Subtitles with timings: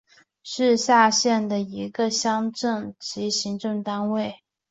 [0.41, 4.39] 是下辖的一个乡镇级行政单位。